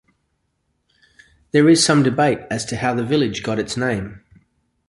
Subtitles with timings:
[1.51, 4.23] There is some debate as to how the village got its name.